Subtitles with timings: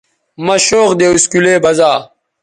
[0.45, 1.91] مہ شوق دے اسکولے بزا